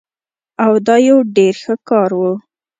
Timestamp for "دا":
0.87-0.95